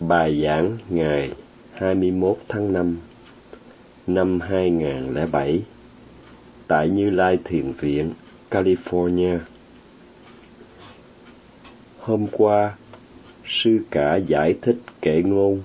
Bài 0.00 0.42
giảng 0.42 0.78
ngày 0.88 1.32
21 1.72 2.36
tháng 2.48 2.72
5 2.72 2.98
năm 4.06 4.40
2007 4.40 5.62
tại 6.66 6.88
Như 6.88 7.10
Lai 7.10 7.38
Thiền 7.44 7.72
Viện, 7.72 8.12
California. 8.50 9.38
Hôm 11.98 12.26
qua, 12.32 12.74
sư 13.44 13.78
cả 13.90 14.16
giải 14.16 14.54
thích 14.62 14.78
kệ 15.02 15.22
ngôn 15.22 15.62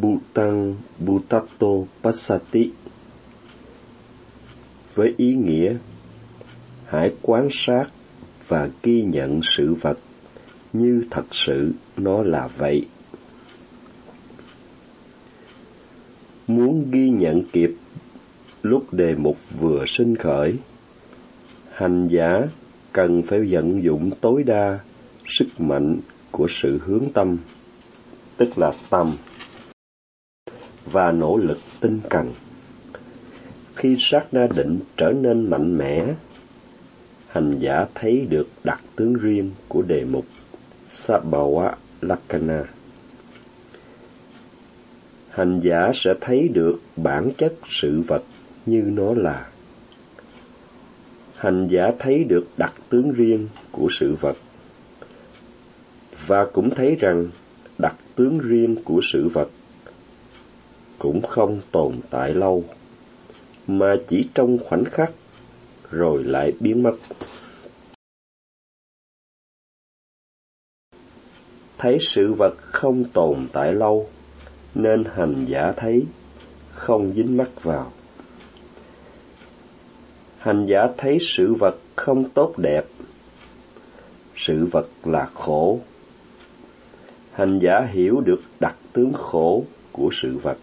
Butang 0.00 0.76
Butato 0.98 1.72
Passati 2.02 2.70
với 4.94 5.14
ý 5.16 5.34
nghĩa 5.34 5.76
hãy 6.86 7.12
quan 7.22 7.48
sát 7.50 7.84
và 8.48 8.68
ghi 8.82 9.02
nhận 9.02 9.40
sự 9.42 9.74
vật 9.74 9.98
như 10.72 11.04
thật 11.10 11.24
sự 11.30 11.72
nó 11.96 12.22
là 12.22 12.48
vậy. 12.56 12.86
Muốn 16.56 16.90
ghi 16.90 17.10
nhận 17.10 17.42
kịp 17.52 17.74
lúc 18.62 18.94
đề 18.94 19.14
mục 19.14 19.36
vừa 19.60 19.84
sinh 19.86 20.16
khởi, 20.16 20.56
hành 21.72 22.08
giả 22.08 22.42
cần 22.92 23.22
phải 23.22 23.40
vận 23.50 23.82
dụng 23.82 24.10
tối 24.20 24.42
đa 24.42 24.78
sức 25.26 25.46
mạnh 25.58 26.00
của 26.30 26.46
sự 26.50 26.78
hướng 26.84 27.04
tâm, 27.14 27.36
tức 28.36 28.58
là 28.58 28.72
tâm, 28.90 29.12
và 30.84 31.12
nỗ 31.12 31.36
lực 31.36 31.58
tinh 31.80 32.00
cần. 32.10 32.32
Khi 33.74 33.96
sát 33.98 34.24
na 34.32 34.46
định 34.56 34.80
trở 34.96 35.12
nên 35.12 35.50
mạnh 35.50 35.78
mẽ, 35.78 36.14
hành 37.28 37.58
giả 37.58 37.86
thấy 37.94 38.26
được 38.30 38.48
đặc 38.64 38.80
tướng 38.96 39.14
riêng 39.14 39.50
của 39.68 39.82
đề 39.82 40.04
mục 40.04 40.26
Sabhawa 40.90 41.72
Lakana. 42.00 42.64
Hành 45.32 45.60
giả 45.60 45.90
sẽ 45.94 46.14
thấy 46.20 46.48
được 46.48 46.78
bản 46.96 47.30
chất 47.38 47.54
sự 47.68 48.00
vật 48.00 48.22
như 48.66 48.82
nó 48.86 49.14
là. 49.14 49.48
Hành 51.34 51.68
giả 51.70 51.90
thấy 51.98 52.24
được 52.24 52.46
đặc 52.56 52.74
tướng 52.88 53.12
riêng 53.12 53.48
của 53.70 53.88
sự 53.90 54.14
vật 54.20 54.36
và 56.26 56.46
cũng 56.52 56.70
thấy 56.70 56.96
rằng 57.00 57.26
đặc 57.78 57.94
tướng 58.14 58.38
riêng 58.38 58.76
của 58.84 59.00
sự 59.12 59.28
vật 59.28 59.48
cũng 60.98 61.22
không 61.22 61.60
tồn 61.70 62.00
tại 62.10 62.34
lâu, 62.34 62.64
mà 63.66 63.96
chỉ 64.08 64.28
trong 64.34 64.58
khoảnh 64.58 64.84
khắc 64.84 65.12
rồi 65.90 66.24
lại 66.24 66.52
biến 66.60 66.82
mất 66.82 66.94
thấy 71.78 71.98
sự 72.00 72.32
vật 72.32 72.54
không 72.58 73.04
tồn 73.04 73.48
tại 73.52 73.72
lâu 73.72 74.08
nên 74.74 75.04
hành 75.14 75.44
giả 75.48 75.72
thấy, 75.76 76.06
không 76.70 77.12
dính 77.16 77.36
mắc 77.36 77.62
vào. 77.62 77.92
Hành 80.38 80.66
giả 80.66 80.88
thấy 80.96 81.18
sự 81.20 81.54
vật 81.54 81.76
không 81.96 82.24
tốt 82.28 82.58
đẹp, 82.58 82.84
sự 84.36 84.66
vật 84.66 84.88
là 85.04 85.26
khổ. 85.34 85.80
Hành 87.32 87.58
giả 87.58 87.80
hiểu 87.80 88.20
được 88.20 88.40
đặc 88.60 88.76
tướng 88.92 89.12
khổ 89.12 89.64
của 89.92 90.08
sự 90.12 90.38
vật. 90.38 90.58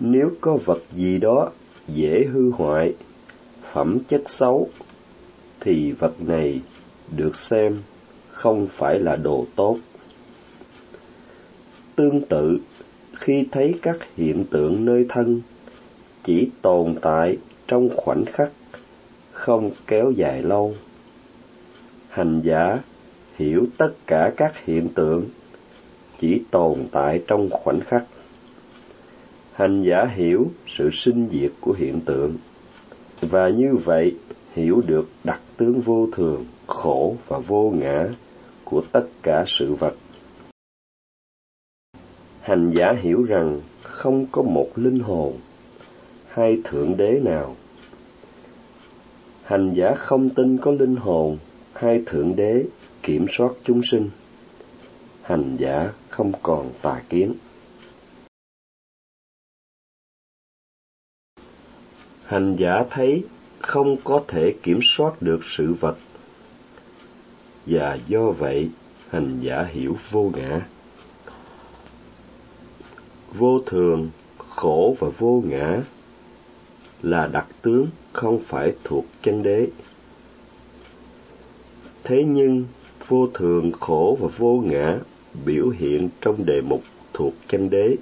Nếu 0.00 0.30
có 0.40 0.58
vật 0.64 0.82
gì 0.92 1.18
đó 1.18 1.50
dễ 1.88 2.24
hư 2.32 2.50
hoại, 2.50 2.94
phẩm 3.72 3.98
chất 4.08 4.22
xấu, 4.26 4.68
thì 5.60 5.92
vật 5.92 6.20
này 6.20 6.60
được 7.16 7.36
xem 7.36 7.82
không 8.30 8.68
phải 8.70 8.98
là 8.98 9.16
đồ 9.16 9.46
tốt 9.56 9.78
tương 11.96 12.20
tự, 12.20 12.58
khi 13.14 13.46
thấy 13.52 13.74
các 13.82 13.96
hiện 14.16 14.44
tượng 14.50 14.84
nơi 14.84 15.06
thân 15.08 15.40
chỉ 16.24 16.48
tồn 16.62 16.94
tại 17.02 17.36
trong 17.68 17.88
khoảnh 17.96 18.24
khắc, 18.24 18.50
không 19.32 19.70
kéo 19.86 20.10
dài 20.10 20.42
lâu. 20.42 20.74
Hành 22.08 22.40
giả 22.44 22.78
hiểu 23.36 23.66
tất 23.78 23.90
cả 24.06 24.32
các 24.36 24.64
hiện 24.64 24.88
tượng 24.88 25.24
chỉ 26.18 26.42
tồn 26.50 26.86
tại 26.92 27.22
trong 27.26 27.48
khoảnh 27.50 27.80
khắc. 27.80 28.04
Hành 29.52 29.82
giả 29.82 30.04
hiểu 30.04 30.50
sự 30.66 30.90
sinh 30.92 31.28
diệt 31.32 31.52
của 31.60 31.72
hiện 31.72 32.00
tượng 32.00 32.36
và 33.20 33.48
như 33.48 33.76
vậy 33.84 34.14
hiểu 34.52 34.82
được 34.86 35.08
đặc 35.24 35.40
tướng 35.56 35.80
vô 35.80 36.08
thường, 36.12 36.44
khổ 36.66 37.16
và 37.28 37.38
vô 37.38 37.72
ngã 37.76 38.06
của 38.64 38.82
tất 38.92 39.04
cả 39.22 39.44
sự 39.46 39.74
vật 39.74 39.94
hành 42.46 42.70
giả 42.70 42.92
hiểu 42.92 43.22
rằng 43.22 43.60
không 43.82 44.26
có 44.32 44.42
một 44.42 44.68
linh 44.76 44.98
hồn 44.98 45.38
hay 46.28 46.60
thượng 46.64 46.96
đế 46.96 47.20
nào. 47.24 47.56
Hành 49.44 49.74
giả 49.74 49.94
không 49.94 50.30
tin 50.30 50.58
có 50.58 50.70
linh 50.70 50.96
hồn 50.96 51.38
hay 51.72 52.02
thượng 52.06 52.36
đế 52.36 52.64
kiểm 53.02 53.26
soát 53.30 53.52
chúng 53.64 53.82
sinh. 53.82 54.10
Hành 55.22 55.56
giả 55.58 55.92
không 56.08 56.32
còn 56.42 56.72
tà 56.82 57.02
kiến. 57.08 57.34
Hành 62.24 62.56
giả 62.58 62.84
thấy 62.90 63.24
không 63.58 63.96
có 64.04 64.24
thể 64.28 64.54
kiểm 64.62 64.80
soát 64.82 65.22
được 65.22 65.40
sự 65.44 65.74
vật. 65.80 65.98
Và 67.66 67.98
do 68.08 68.30
vậy, 68.30 68.70
hành 69.08 69.38
giả 69.40 69.64
hiểu 69.64 69.96
vô 70.10 70.30
ngã 70.36 70.66
vô 73.38 73.60
thường, 73.66 74.10
khổ 74.48 74.96
và 74.98 75.08
vô 75.18 75.42
ngã 75.46 75.82
là 77.02 77.26
đặc 77.26 77.46
tướng 77.62 77.86
không 78.12 78.38
phải 78.46 78.72
thuộc 78.84 79.04
chân 79.22 79.42
đế. 79.42 79.68
Thế 82.04 82.24
nhưng, 82.24 82.64
vô 83.08 83.28
thường, 83.34 83.72
khổ 83.72 84.18
và 84.20 84.28
vô 84.36 84.62
ngã 84.66 84.98
biểu 85.44 85.68
hiện 85.68 86.08
trong 86.20 86.46
đề 86.46 86.60
mục 86.60 86.82
thuộc 87.12 87.34
chân 87.48 87.70
đế 87.70 87.96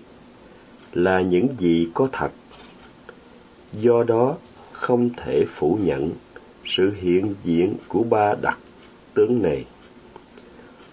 là 0.92 1.20
những 1.20 1.48
gì 1.58 1.88
có 1.94 2.08
thật. 2.12 2.30
Do 3.72 4.02
đó, 4.02 4.36
không 4.72 5.10
thể 5.16 5.44
phủ 5.48 5.78
nhận 5.82 6.10
sự 6.64 6.92
hiện 7.00 7.34
diện 7.44 7.74
của 7.88 8.02
ba 8.02 8.34
đặc 8.42 8.58
tướng 9.14 9.42
này. 9.42 9.64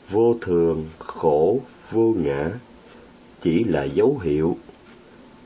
Vô 0.09 0.35
thường, 0.41 0.89
khổ, 0.99 1.59
vô 1.91 2.13
ngã 2.17 2.51
chỉ 3.41 3.63
là 3.63 3.83
dấu 3.83 4.17
hiệu, 4.23 4.57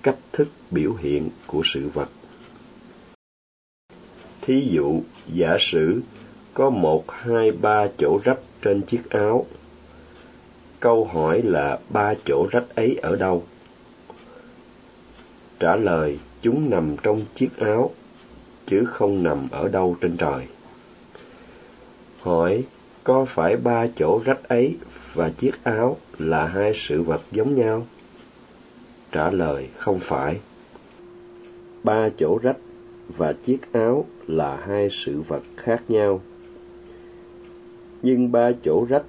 cách 0.03 0.17
thức 0.31 0.47
biểu 0.71 0.93
hiện 0.93 1.29
của 1.47 1.61
sự 1.65 1.89
vật. 1.89 2.09
Thí 4.41 4.67
dụ, 4.71 5.01
giả 5.27 5.57
sử 5.59 6.01
có 6.53 6.69
một, 6.69 7.11
hai, 7.11 7.51
ba 7.51 7.87
chỗ 7.97 8.19
rách 8.23 8.39
trên 8.61 8.81
chiếc 8.81 9.09
áo. 9.09 9.45
Câu 10.79 11.05
hỏi 11.05 11.41
là 11.41 11.79
ba 11.89 12.13
chỗ 12.25 12.47
rách 12.51 12.75
ấy 12.75 12.99
ở 13.01 13.15
đâu? 13.15 13.43
Trả 15.59 15.75
lời, 15.75 16.19
chúng 16.41 16.69
nằm 16.69 16.95
trong 17.03 17.25
chiếc 17.35 17.57
áo, 17.57 17.91
chứ 18.65 18.85
không 18.85 19.23
nằm 19.23 19.47
ở 19.51 19.67
đâu 19.67 19.95
trên 20.01 20.17
trời. 20.17 20.45
Hỏi 22.21 22.63
có 23.05 23.25
phải 23.25 23.57
ba 23.57 23.87
chỗ 23.95 24.21
rách 24.25 24.43
ấy 24.43 24.77
và 25.13 25.29
chiếc 25.29 25.63
áo 25.63 25.97
là 26.17 26.47
hai 26.47 26.71
sự 26.75 27.01
vật 27.01 27.21
giống 27.31 27.55
nhau? 27.55 27.87
Trả 29.11 29.29
lời, 29.29 29.69
không 29.77 29.99
phải. 29.99 30.39
Ba 31.83 32.09
chỗ 32.17 32.39
rách 32.43 32.57
và 33.07 33.33
chiếc 33.45 33.57
áo 33.71 34.05
là 34.27 34.57
hai 34.67 34.89
sự 34.91 35.21
vật 35.21 35.43
khác 35.57 35.83
nhau. 35.87 36.21
Nhưng 38.01 38.31
ba 38.31 38.51
chỗ 38.63 38.85
rách 38.89 39.05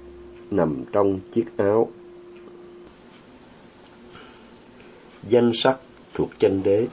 nằm 0.51 0.83
trong 0.91 1.19
chiếc 1.33 1.57
áo. 1.57 1.89
Danh 5.29 5.51
sắc 5.53 5.77
thuộc 6.13 6.29
chân 6.39 6.61
đế. 6.63 6.87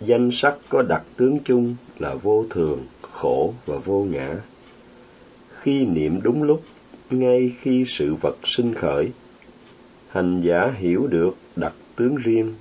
Danh 0.00 0.30
sắc 0.32 0.54
có 0.68 0.82
đặc 0.82 1.02
tướng 1.16 1.38
chung 1.44 1.76
là 1.98 2.14
vô 2.14 2.44
thường, 2.50 2.84
khổ 3.02 3.54
và 3.66 3.78
vô 3.78 4.04
ngã 4.10 4.36
khi 5.62 5.84
niệm 5.84 6.20
đúng 6.22 6.42
lúc, 6.42 6.62
ngay 7.10 7.52
khi 7.60 7.84
sự 7.88 8.14
vật 8.14 8.36
sinh 8.44 8.74
khởi. 8.74 9.10
Hành 10.08 10.40
giả 10.44 10.72
hiểu 10.76 11.06
được 11.06 11.36
đặc 11.56 11.74
tướng 11.96 12.16
riêng. 12.16 12.54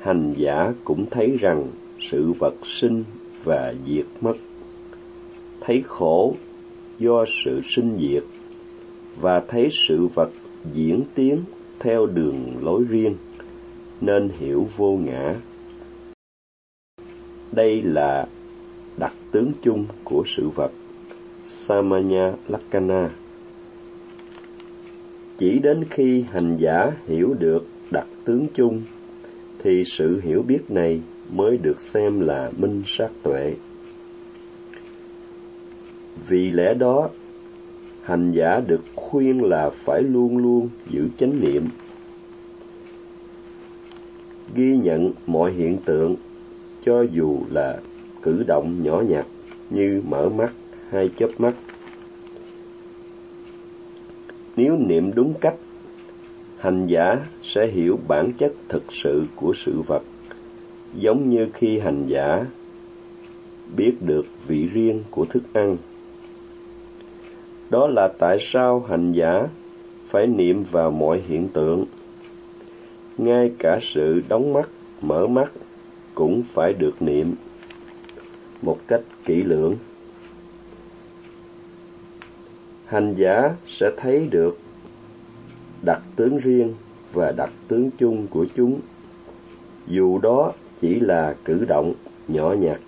Hành 0.00 0.34
giả 0.38 0.72
cũng 0.84 1.06
thấy 1.10 1.36
rằng 1.40 1.66
sự 2.00 2.32
vật 2.32 2.54
sinh 2.64 3.04
và 3.44 3.74
diệt 3.86 4.06
mất. 4.20 4.34
Thấy 5.60 5.82
khổ 5.86 6.34
do 6.98 7.24
sự 7.44 7.60
sinh 7.64 7.98
diệt 8.00 8.22
và 9.20 9.42
thấy 9.48 9.68
sự 9.72 10.06
vật 10.06 10.30
diễn 10.74 11.02
tiến 11.14 11.40
theo 11.78 12.06
đường 12.06 12.54
lối 12.62 12.84
riêng, 12.88 13.14
nên 14.00 14.28
hiểu 14.38 14.68
vô 14.76 14.96
ngã. 14.96 15.34
Đây 17.52 17.82
là 17.82 18.26
đặc 18.96 19.12
tướng 19.32 19.52
chung 19.62 19.86
của 20.04 20.22
sự 20.26 20.48
vật 20.48 20.70
samanya 21.46 22.32
Lakana 22.48 23.10
chỉ 25.38 25.58
đến 25.58 25.84
khi 25.90 26.24
hành 26.32 26.56
giả 26.56 26.92
hiểu 27.06 27.34
được 27.38 27.66
đặc 27.90 28.06
tướng 28.24 28.46
chung, 28.54 28.82
thì 29.58 29.84
sự 29.84 30.20
hiểu 30.20 30.42
biết 30.42 30.70
này 30.70 31.00
mới 31.30 31.58
được 31.58 31.80
xem 31.80 32.20
là 32.20 32.50
minh 32.56 32.82
sát 32.86 33.08
tuệ. 33.22 33.54
Vì 36.28 36.50
lẽ 36.50 36.74
đó, 36.74 37.08
hành 38.02 38.32
giả 38.32 38.60
được 38.66 38.82
khuyên 38.94 39.42
là 39.42 39.70
phải 39.70 40.02
luôn 40.02 40.38
luôn 40.38 40.68
giữ 40.90 41.08
chánh 41.18 41.40
niệm. 41.40 41.62
Ghi 44.54 44.76
nhận 44.76 45.12
mọi 45.26 45.52
hiện 45.52 45.78
tượng, 45.84 46.16
cho 46.84 47.02
dù 47.02 47.40
là 47.50 47.78
cử 48.22 48.42
động 48.46 48.82
nhỏ 48.82 49.02
nhặt 49.08 49.26
như 49.70 50.02
mở 50.08 50.28
mắt 50.28 50.52
hay 50.90 51.10
chớp 51.16 51.28
mắt. 51.38 51.54
Nếu 54.56 54.76
niệm 54.76 55.14
đúng 55.14 55.34
cách, 55.40 55.54
hành 56.58 56.86
giả 56.86 57.16
sẽ 57.42 57.66
hiểu 57.66 57.98
bản 58.08 58.32
chất 58.32 58.52
thực 58.68 58.82
sự 58.92 59.24
của 59.34 59.52
sự 59.56 59.82
vật, 59.86 60.02
giống 60.94 61.30
như 61.30 61.48
khi 61.54 61.78
hành 61.78 62.06
giả 62.06 62.46
biết 63.76 63.94
được 64.00 64.26
vị 64.46 64.66
riêng 64.66 65.02
của 65.10 65.24
thức 65.24 65.42
ăn. 65.52 65.76
Đó 67.70 67.86
là 67.86 68.08
tại 68.18 68.38
sao 68.40 68.80
hành 68.88 69.12
giả 69.12 69.48
phải 70.08 70.26
niệm 70.26 70.64
vào 70.70 70.90
mọi 70.90 71.22
hiện 71.28 71.48
tượng. 71.48 71.84
Ngay 73.18 73.52
cả 73.58 73.78
sự 73.82 74.22
đóng 74.28 74.52
mắt, 74.52 74.68
mở 75.00 75.26
mắt 75.26 75.52
cũng 76.14 76.42
phải 76.42 76.72
được 76.72 77.02
niệm 77.02 77.34
một 78.62 78.78
cách 78.88 79.00
kỹ 79.24 79.42
lưỡng 79.42 79.76
hành 82.86 83.14
giả 83.14 83.54
sẽ 83.66 83.90
thấy 83.96 84.26
được 84.30 84.58
đặc 85.82 86.02
tướng 86.16 86.38
riêng 86.38 86.74
và 87.12 87.32
đặc 87.32 87.50
tướng 87.68 87.90
chung 87.98 88.26
của 88.30 88.46
chúng. 88.56 88.80
Dù 89.86 90.18
đó 90.18 90.52
chỉ 90.80 91.00
là 91.00 91.36
cử 91.44 91.64
động 91.68 91.94
nhỏ 92.28 92.52
nhặt. 92.52 92.80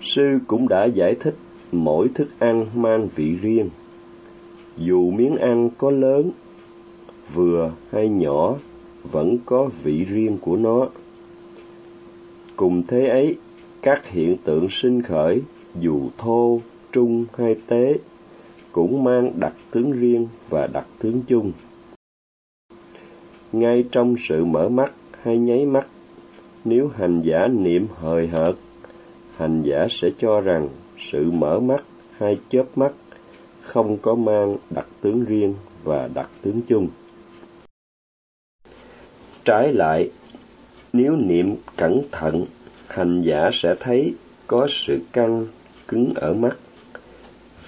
Sư 0.00 0.38
cũng 0.46 0.68
đã 0.68 0.84
giải 0.84 1.14
thích 1.20 1.34
mỗi 1.72 2.08
thức 2.14 2.28
ăn 2.38 2.66
mang 2.74 3.08
vị 3.14 3.34
riêng. 3.34 3.70
Dù 4.76 5.10
miếng 5.10 5.36
ăn 5.36 5.70
có 5.78 5.90
lớn, 5.90 6.30
vừa 7.34 7.72
hay 7.92 8.08
nhỏ, 8.08 8.56
vẫn 9.12 9.38
có 9.46 9.70
vị 9.82 10.04
riêng 10.04 10.38
của 10.40 10.56
nó. 10.56 10.88
Cùng 12.56 12.82
thế 12.88 13.06
ấy, 13.06 13.36
các 13.82 14.08
hiện 14.08 14.36
tượng 14.44 14.68
sinh 14.70 15.02
khởi 15.02 15.42
dù 15.80 16.08
thô, 16.18 16.60
trung 16.92 17.24
hay 17.36 17.56
tế 17.66 17.98
cũng 18.78 19.04
mang 19.04 19.32
đặc 19.40 19.52
tướng 19.70 19.92
riêng 19.92 20.28
và 20.48 20.66
đặc 20.66 20.86
tướng 20.98 21.22
chung. 21.26 21.52
Ngay 23.52 23.84
trong 23.92 24.16
sự 24.18 24.44
mở 24.44 24.68
mắt 24.68 24.92
hay 25.22 25.38
nháy 25.38 25.66
mắt, 25.66 25.86
nếu 26.64 26.88
hành 26.88 27.22
giả 27.22 27.46
niệm 27.46 27.86
hời 27.94 28.28
hợt, 28.28 28.54
hành 29.36 29.62
giả 29.62 29.86
sẽ 29.90 30.08
cho 30.18 30.40
rằng 30.40 30.68
sự 30.98 31.30
mở 31.30 31.60
mắt 31.60 31.84
hay 32.18 32.38
chớp 32.48 32.64
mắt 32.76 32.92
không 33.62 33.98
có 34.02 34.14
mang 34.14 34.56
đặc 34.70 34.86
tướng 35.00 35.24
riêng 35.24 35.54
và 35.84 36.08
đặc 36.14 36.30
tướng 36.42 36.62
chung. 36.68 36.88
Trái 39.44 39.72
lại, 39.72 40.10
nếu 40.92 41.16
niệm 41.16 41.56
cẩn 41.76 42.02
thận, 42.12 42.44
hành 42.86 43.22
giả 43.22 43.50
sẽ 43.52 43.74
thấy 43.80 44.14
có 44.46 44.66
sự 44.70 45.00
căng, 45.12 45.46
cứng 45.88 46.10
ở 46.14 46.34
mắt 46.34 46.56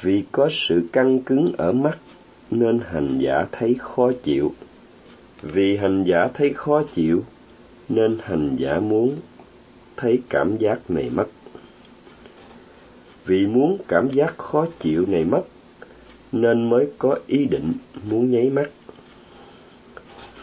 vì 0.00 0.24
có 0.32 0.48
sự 0.52 0.82
căng 0.92 1.20
cứng 1.20 1.52
ở 1.58 1.72
mắt 1.72 1.98
nên 2.50 2.80
hành 2.90 3.18
giả 3.18 3.46
thấy 3.52 3.76
khó 3.78 4.12
chịu. 4.22 4.54
Vì 5.42 5.76
hành 5.76 6.04
giả 6.04 6.28
thấy 6.34 6.52
khó 6.54 6.82
chịu, 6.94 7.24
nên 7.88 8.18
hành 8.22 8.56
giả 8.58 8.80
muốn 8.80 9.16
thấy 9.96 10.22
cảm 10.28 10.56
giác 10.56 10.90
này 10.90 11.10
mất. 11.10 11.26
Vì 13.24 13.46
muốn 13.46 13.78
cảm 13.88 14.10
giác 14.10 14.38
khó 14.38 14.66
chịu 14.78 15.06
này 15.08 15.24
mất, 15.24 15.42
nên 16.32 16.70
mới 16.70 16.88
có 16.98 17.18
ý 17.26 17.44
định 17.44 17.72
muốn 18.10 18.30
nháy 18.30 18.50
mắt. 18.50 18.70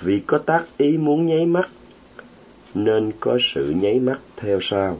Vì 0.01 0.19
có 0.19 0.37
tác 0.37 0.65
ý 0.77 0.97
muốn 0.97 1.25
nháy 1.25 1.45
mắt, 1.45 1.69
nên 2.73 3.11
có 3.19 3.37
sự 3.41 3.73
nháy 3.81 3.99
mắt 3.99 4.19
theo 4.35 4.59
sau. 4.61 4.97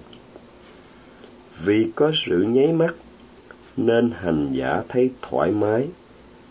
Vì 1.65 1.92
có 1.95 2.12
sự 2.25 2.45
nháy 2.50 2.74
mắt 2.74 2.95
nên 3.77 4.12
hành 4.12 4.50
giả 4.53 4.83
thấy 4.89 5.09
thoải 5.21 5.51
mái, 5.51 5.88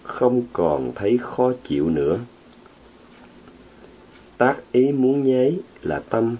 không 0.02 0.42
còn 0.52 0.92
thấy 0.94 1.18
khó 1.18 1.52
chịu 1.64 1.90
nữa. 1.90 2.18
Tác 4.38 4.72
ý 4.72 4.92
muốn 4.92 5.24
nháy 5.24 5.58
là 5.82 6.02
tâm, 6.10 6.36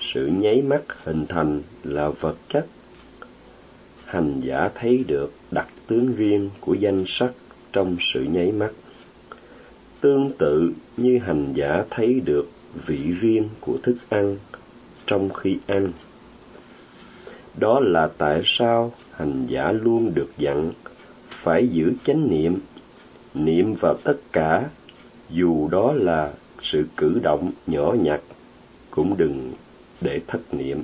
sự 0.00 0.26
nháy 0.26 0.62
mắt 0.62 0.82
hình 1.04 1.26
thành 1.28 1.62
là 1.84 2.08
vật 2.08 2.36
chất. 2.48 2.66
Hành 4.04 4.40
giả 4.44 4.70
thấy 4.74 5.04
được 5.06 5.32
đặc 5.50 5.68
tướng 5.86 6.14
riêng 6.16 6.50
của 6.60 6.74
danh 6.74 7.04
sắc 7.06 7.32
trong 7.72 7.96
sự 8.00 8.22
nháy 8.22 8.52
mắt. 8.52 8.70
Tương 10.00 10.32
tự 10.38 10.72
như 10.96 11.18
hành 11.18 11.52
giả 11.54 11.84
thấy 11.90 12.20
được 12.20 12.48
vị 12.86 13.12
riêng 13.20 13.48
của 13.60 13.78
thức 13.82 13.96
ăn 14.08 14.36
trong 15.06 15.30
khi 15.34 15.58
ăn 15.66 15.92
đó 17.60 17.80
là 17.80 18.08
tại 18.18 18.42
sao 18.44 18.92
hành 19.12 19.46
giả 19.46 19.72
luôn 19.72 20.14
được 20.14 20.30
dặn 20.38 20.72
phải 21.28 21.68
giữ 21.68 21.92
chánh 22.04 22.30
niệm 22.30 22.60
niệm 23.34 23.74
vào 23.74 23.94
tất 24.04 24.16
cả, 24.32 24.68
dù 25.30 25.68
đó 25.68 25.92
là 25.92 26.32
sự 26.62 26.86
cử 26.96 27.20
động 27.22 27.52
nhỏ 27.66 27.94
nhặt, 28.00 28.20
cũng 28.90 29.16
đừng 29.16 29.52
để 30.00 30.20
thất 30.26 30.54
niệm. 30.54 30.82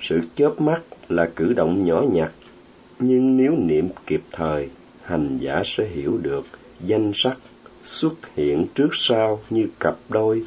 Sự 0.00 0.20
chớp 0.36 0.60
mắt 0.60 0.82
là 1.08 1.30
cử 1.36 1.52
động 1.52 1.86
nhỏ 1.86 2.02
nhặt, 2.12 2.32
nhưng 2.98 3.36
nếu 3.36 3.56
niệm 3.56 3.88
kịp 4.06 4.22
thời, 4.32 4.68
hành 5.02 5.38
giả 5.38 5.62
sẽ 5.64 5.86
hiểu 5.86 6.18
được 6.22 6.46
danh 6.80 7.12
sắc 7.14 7.36
xuất 7.82 8.34
hiện 8.34 8.66
trước 8.74 8.88
sau 8.92 9.40
như 9.50 9.66
cặp 9.80 9.96
đôi 10.08 10.42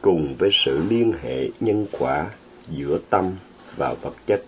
cùng 0.00 0.34
với 0.38 0.50
sự 0.52 0.82
liên 0.88 1.12
hệ 1.22 1.48
nhân 1.60 1.86
quả 1.98 2.30
giữa 2.70 2.98
tâm 3.10 3.24
và 3.76 3.94
vật 4.02 4.14
chất. 4.26 4.42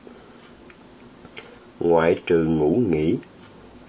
Ngoại 1.80 2.20
trừ 2.26 2.44
ngủ 2.44 2.82
nghỉ, 2.88 3.16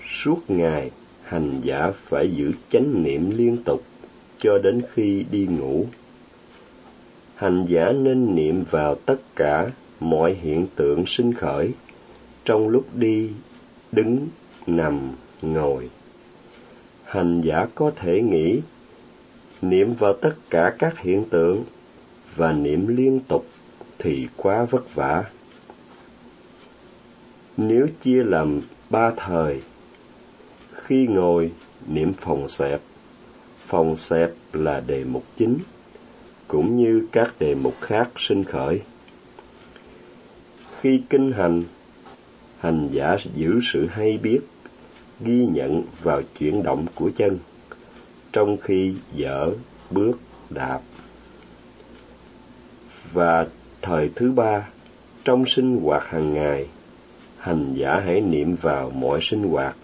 suốt 0.07 0.37
ngày 0.47 0.91
hành 1.23 1.61
giả 1.63 1.91
phải 2.03 2.31
giữ 2.35 2.51
chánh 2.69 3.03
niệm 3.03 3.29
liên 3.29 3.57
tục 3.63 3.83
cho 4.39 4.57
đến 4.57 4.81
khi 4.93 5.25
đi 5.31 5.47
ngủ. 5.47 5.85
Hành 7.35 7.65
giả 7.69 7.91
nên 7.91 8.35
niệm 8.35 8.63
vào 8.69 8.95
tất 8.95 9.17
cả 9.35 9.71
mọi 9.99 10.33
hiện 10.33 10.67
tượng 10.75 11.05
sinh 11.07 11.33
khởi, 11.33 11.71
trong 12.45 12.69
lúc 12.69 12.85
đi, 12.95 13.29
đứng, 13.91 14.27
nằm, 14.67 14.99
ngồi. 15.41 15.89
Hành 17.03 17.41
giả 17.41 17.67
có 17.75 17.91
thể 17.95 18.21
nghĩ, 18.21 18.59
niệm 19.61 19.93
vào 19.93 20.13
tất 20.13 20.33
cả 20.49 20.75
các 20.79 20.99
hiện 20.99 21.25
tượng 21.29 21.63
và 22.35 22.51
niệm 22.51 22.87
liên 22.87 23.19
tục 23.27 23.45
thì 24.03 24.27
quá 24.35 24.65
vất 24.65 24.95
vả. 24.95 25.23
Nếu 27.57 27.87
chia 28.01 28.23
làm 28.23 28.61
ba 28.89 29.11
thời, 29.17 29.61
khi 30.73 31.07
ngồi 31.07 31.51
niệm 31.87 32.13
phòng 32.13 32.49
xẹp 32.49 32.81
phòng 33.71 33.95
xẹp 33.95 34.31
là 34.53 34.79
đề 34.79 35.03
mục 35.03 35.23
chính, 35.37 35.57
cũng 36.47 36.77
như 36.77 37.07
các 37.11 37.33
đề 37.39 37.55
mục 37.55 37.73
khác 37.81 38.09
sinh 38.17 38.43
khởi. 38.43 38.81
Khi 40.79 41.01
kinh 41.09 41.31
hành 41.31 41.63
hành 42.59 42.89
giả 42.91 43.17
giữ 43.35 43.59
sự 43.73 43.87
hay 43.87 44.17
biết, 44.17 44.39
ghi 45.19 45.45
nhận 45.45 45.83
vào 46.03 46.21
chuyển 46.39 46.63
động 46.63 46.85
của 46.95 47.11
chân, 47.15 47.39
trong 48.33 48.57
khi 48.57 48.93
dở, 49.15 49.51
bước, 49.91 50.19
đạp. 50.49 50.79
Và 53.13 53.47
thời 53.81 54.09
thứ 54.15 54.31
ba, 54.31 54.69
trong 55.25 55.45
sinh 55.45 55.77
hoạt 55.77 56.03
hàng 56.07 56.33
ngày, 56.33 56.67
hành 57.37 57.73
giả 57.73 58.01
hãy 58.05 58.21
niệm 58.21 58.55
vào 58.55 58.89
mọi 58.89 59.19
sinh 59.21 59.43
hoạt. 59.43 59.75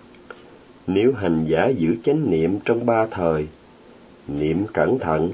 Nếu 0.88 1.14
hành 1.14 1.46
giả 1.48 1.68
giữ 1.68 1.96
chánh 2.04 2.30
niệm 2.32 2.60
trong 2.66 2.86
ba 2.86 3.08
thời, 3.12 3.48
niệm 4.28 4.66
cẩn 4.74 5.00
thận, 5.00 5.32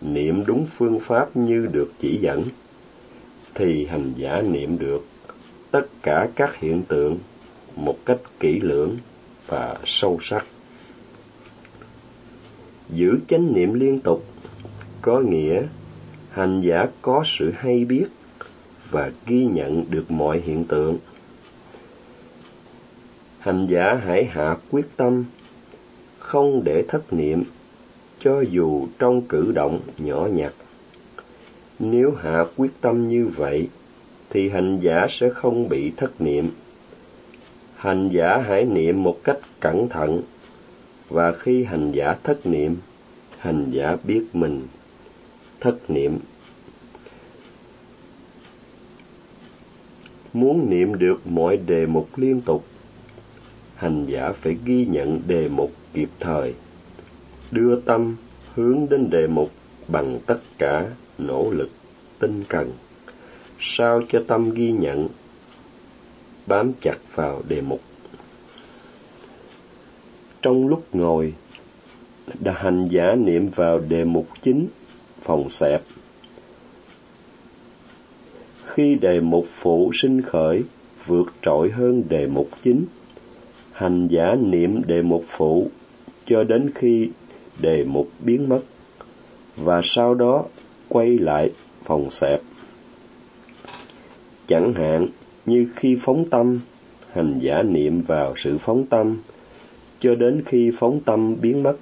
niệm 0.00 0.46
đúng 0.46 0.66
phương 0.66 1.00
pháp 1.00 1.36
như 1.36 1.66
được 1.72 1.92
chỉ 1.98 2.18
dẫn, 2.20 2.42
thì 3.54 3.86
hành 3.86 4.12
giả 4.16 4.42
niệm 4.42 4.78
được 4.78 5.06
tất 5.70 5.86
cả 6.02 6.28
các 6.34 6.56
hiện 6.56 6.82
tượng 6.82 7.18
một 7.76 7.98
cách 8.04 8.18
kỹ 8.40 8.60
lưỡng 8.60 8.96
và 9.46 9.76
sâu 9.84 10.18
sắc. 10.22 10.46
Giữ 12.88 13.18
chánh 13.28 13.54
niệm 13.54 13.74
liên 13.74 14.00
tục 14.00 14.24
có 15.02 15.20
nghĩa 15.20 15.62
hành 16.34 16.60
giả 16.60 16.86
có 17.02 17.22
sự 17.26 17.52
hay 17.56 17.84
biết 17.84 18.06
và 18.90 19.10
ghi 19.26 19.44
nhận 19.44 19.84
được 19.90 20.10
mọi 20.10 20.40
hiện 20.40 20.64
tượng 20.64 20.98
hành 23.44 23.66
giả 23.66 24.00
hãy 24.04 24.24
hạ 24.24 24.56
quyết 24.70 24.96
tâm, 24.96 25.24
không 26.18 26.64
để 26.64 26.84
thất 26.88 27.12
niệm, 27.12 27.44
cho 28.20 28.40
dù 28.40 28.86
trong 28.98 29.22
cử 29.22 29.52
động 29.54 29.80
nhỏ 29.98 30.28
nhặt. 30.32 30.52
Nếu 31.78 32.14
hạ 32.20 32.44
quyết 32.56 32.80
tâm 32.80 33.08
như 33.08 33.28
vậy, 33.36 33.68
thì 34.30 34.48
hành 34.48 34.80
giả 34.80 35.06
sẽ 35.10 35.28
không 35.30 35.68
bị 35.68 35.92
thất 35.96 36.20
niệm. 36.20 36.50
Hành 37.76 38.08
giả 38.12 38.38
hãy 38.46 38.64
niệm 38.64 39.02
một 39.02 39.16
cách 39.24 39.38
cẩn 39.60 39.88
thận, 39.88 40.22
và 41.08 41.32
khi 41.32 41.64
hành 41.64 41.92
giả 41.92 42.16
thất 42.22 42.46
niệm, 42.46 42.76
hành 43.38 43.70
giả 43.70 43.96
biết 44.04 44.24
mình 44.32 44.66
thất 45.64 45.90
niệm. 45.90 46.18
Muốn 50.32 50.70
niệm 50.70 50.98
được 50.98 51.26
mọi 51.26 51.56
đề 51.56 51.86
mục 51.86 52.08
liên 52.16 52.40
tục, 52.40 52.64
hành 53.74 54.06
giả 54.06 54.32
phải 54.32 54.56
ghi 54.64 54.86
nhận 54.86 55.20
đề 55.26 55.48
mục 55.48 55.72
kịp 55.92 56.08
thời, 56.20 56.54
đưa 57.50 57.80
tâm 57.80 58.16
hướng 58.54 58.86
đến 58.90 59.10
đề 59.10 59.26
mục 59.26 59.50
bằng 59.88 60.18
tất 60.26 60.38
cả 60.58 60.90
nỗ 61.18 61.50
lực 61.50 61.70
tinh 62.18 62.44
cần, 62.48 62.72
sao 63.60 64.02
cho 64.08 64.22
tâm 64.26 64.50
ghi 64.50 64.72
nhận, 64.72 65.08
bám 66.46 66.72
chặt 66.80 66.98
vào 67.14 67.42
đề 67.48 67.60
mục. 67.60 67.80
Trong 70.42 70.68
lúc 70.68 70.94
ngồi, 70.94 71.34
đã 72.40 72.52
hành 72.52 72.88
giả 72.88 73.14
niệm 73.14 73.48
vào 73.48 73.78
đề 73.78 74.04
mục 74.04 74.26
chính, 74.42 74.68
phòng 75.24 75.48
xẹp. 75.50 75.82
Khi 78.64 78.94
đề 78.94 79.20
mục 79.20 79.46
phụ 79.54 79.90
sinh 79.94 80.22
khởi 80.22 80.62
vượt 81.06 81.32
trội 81.42 81.70
hơn 81.70 82.02
đề 82.08 82.26
mục 82.26 82.48
chính, 82.62 82.84
hành 83.72 84.08
giả 84.08 84.34
niệm 84.34 84.82
đề 84.86 85.02
mục 85.02 85.24
phụ 85.28 85.70
cho 86.26 86.44
đến 86.44 86.70
khi 86.74 87.08
đề 87.60 87.84
mục 87.84 88.08
biến 88.20 88.48
mất 88.48 88.60
và 89.56 89.80
sau 89.84 90.14
đó 90.14 90.44
quay 90.88 91.18
lại 91.18 91.50
phòng 91.84 92.10
xẹp. 92.10 92.40
Chẳng 94.46 94.74
hạn 94.74 95.06
như 95.46 95.68
khi 95.76 95.96
phóng 96.00 96.24
tâm, 96.30 96.60
hành 97.12 97.38
giả 97.42 97.62
niệm 97.62 98.02
vào 98.02 98.34
sự 98.36 98.58
phóng 98.58 98.86
tâm 98.86 99.18
cho 100.00 100.14
đến 100.14 100.42
khi 100.46 100.72
phóng 100.78 101.00
tâm 101.00 101.36
biến 101.40 101.62
mất, 101.62 101.76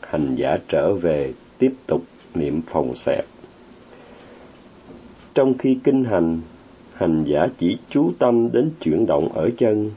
hành 0.00 0.34
giả 0.34 0.58
trở 0.68 0.94
về 0.94 1.32
tiếp 1.58 1.72
tục 1.86 2.02
niệm 2.38 2.60
phòng 2.66 2.94
xẹp. 2.94 3.24
Trong 5.34 5.58
khi 5.58 5.78
kinh 5.84 6.04
hành, 6.04 6.40
hành 6.94 7.24
giả 7.24 7.46
chỉ 7.58 7.78
chú 7.90 8.12
tâm 8.18 8.52
đến 8.52 8.70
chuyển 8.80 9.06
động 9.06 9.32
ở 9.32 9.50
chân 9.58 9.90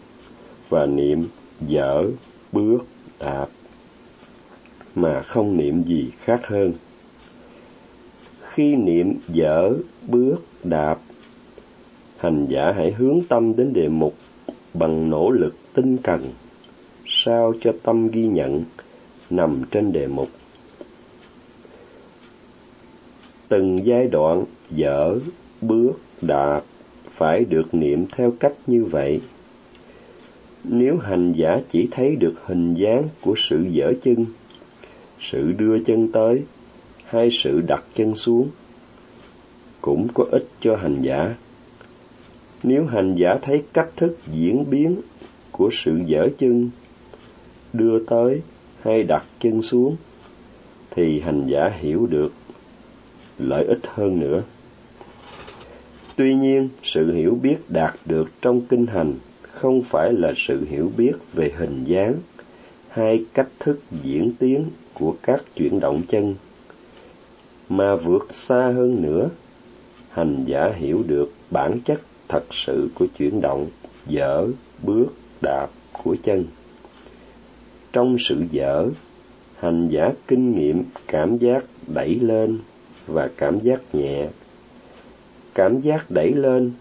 và 0.69 0.85
niệm 0.85 1.27
dở, 1.67 2.03
bước, 2.51 2.77
đạp, 3.19 3.47
mà 4.95 5.21
không 5.21 5.57
niệm 5.57 5.83
gì 5.83 6.11
khác 6.19 6.41
hơn. 6.43 6.73
Khi 8.41 8.75
niệm 8.75 9.13
dở, 9.27 9.73
bước, 10.07 10.37
đạp, 10.63 10.97
hành 12.17 12.45
giả 12.49 12.71
hãy 12.75 12.91
hướng 12.91 13.21
tâm 13.29 13.55
đến 13.55 13.73
đề 13.73 13.87
mục 13.87 14.15
bằng 14.73 15.09
nỗ 15.09 15.29
lực 15.29 15.55
tinh 15.73 15.97
cần, 16.03 16.31
sao 17.05 17.53
cho 17.61 17.73
tâm 17.83 18.07
ghi 18.07 18.27
nhận 18.27 18.63
nằm 19.29 19.61
trên 19.71 19.91
đề 19.91 20.07
mục. 20.07 20.29
Từng 23.49 23.85
giai 23.85 24.07
đoạn 24.07 24.45
dở, 24.71 25.19
bước, 25.61 25.93
đạt 26.21 26.63
phải 27.11 27.45
được 27.45 27.73
niệm 27.73 28.05
theo 28.11 28.33
cách 28.39 28.53
như 28.67 28.85
vậy 28.85 29.21
nếu 30.63 30.97
hành 30.97 31.33
giả 31.33 31.59
chỉ 31.71 31.87
thấy 31.91 32.15
được 32.15 32.33
hình 32.45 32.73
dáng 32.73 33.07
của 33.21 33.33
sự 33.37 33.65
dở 33.71 33.93
chân, 34.01 34.25
sự 35.19 35.51
đưa 35.51 35.83
chân 35.83 36.11
tới 36.11 36.43
hay 37.05 37.29
sự 37.31 37.61
đặt 37.61 37.83
chân 37.95 38.15
xuống, 38.15 38.49
cũng 39.81 40.07
có 40.13 40.25
ích 40.31 40.47
cho 40.61 40.75
hành 40.75 41.01
giả. 41.01 41.35
Nếu 42.63 42.85
hành 42.85 43.15
giả 43.15 43.37
thấy 43.41 43.63
cách 43.73 43.89
thức 43.95 44.17
diễn 44.31 44.69
biến 44.69 45.01
của 45.51 45.69
sự 45.73 45.99
dở 46.05 46.29
chân, 46.37 46.69
đưa 47.73 48.05
tới 48.05 48.41
hay 48.81 49.03
đặt 49.03 49.25
chân 49.39 49.61
xuống, 49.61 49.95
thì 50.91 51.19
hành 51.19 51.47
giả 51.47 51.71
hiểu 51.79 52.07
được 52.07 52.33
lợi 53.39 53.65
ích 53.65 53.81
hơn 53.83 54.19
nữa. 54.19 54.43
Tuy 56.15 56.33
nhiên, 56.33 56.69
sự 56.83 57.13
hiểu 57.13 57.37
biết 57.41 57.57
đạt 57.69 57.93
được 58.05 58.29
trong 58.41 58.61
kinh 58.61 58.85
hành 58.85 59.13
không 59.41 59.81
phải 59.81 60.13
là 60.13 60.33
sự 60.35 60.65
hiểu 60.69 60.91
biết 60.97 61.13
về 61.33 61.51
hình 61.57 61.83
dáng 61.83 62.15
hay 62.89 63.25
cách 63.33 63.47
thức 63.59 63.79
diễn 64.03 64.33
tiến 64.39 64.65
của 64.93 65.15
các 65.23 65.43
chuyển 65.55 65.79
động 65.79 66.01
chân 66.07 66.35
mà 67.69 67.95
vượt 67.95 68.27
xa 68.33 68.71
hơn 68.75 69.01
nữa 69.01 69.29
hành 70.09 70.45
giả 70.45 70.69
hiểu 70.75 71.03
được 71.07 71.33
bản 71.51 71.79
chất 71.85 72.01
thật 72.27 72.43
sự 72.51 72.89
của 72.95 73.07
chuyển 73.17 73.41
động 73.41 73.67
dở 74.07 74.47
bước 74.83 75.07
đạp 75.41 75.67
của 76.03 76.15
chân 76.23 76.45
trong 77.93 78.17
sự 78.19 78.43
dở 78.51 78.89
hành 79.59 79.89
giả 79.89 80.11
kinh 80.27 80.55
nghiệm 80.55 80.83
cảm 81.07 81.37
giác 81.37 81.65
đẩy 81.87 82.15
lên 82.15 82.59
và 83.11 83.29
cảm 83.37 83.59
giác 83.59 83.81
nhẹ 83.93 84.27
cảm 85.59 85.81
giác 85.81 86.11
đẩy 86.11 86.33
lên 86.33 86.71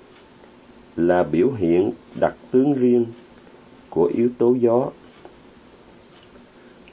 là 0.96 1.22
biểu 1.22 1.50
hiện 1.52 1.92
đặc 2.20 2.34
tướng 2.50 2.74
riêng 2.74 3.06
của 3.90 4.10
yếu 4.14 4.28
tố 4.38 4.54
gió. 4.60 4.90